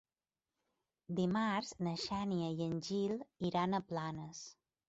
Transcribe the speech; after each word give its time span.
Dimarts 1.19 1.69
na 1.87 1.93
Xènia 2.05 2.49
i 2.57 2.67
en 2.69 2.75
Gil 2.89 3.15
iran 3.51 3.77
a 3.77 3.83
Planes. 3.93 4.43